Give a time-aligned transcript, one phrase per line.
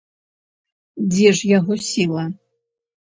[1.11, 2.23] Дзе ж яго сіла?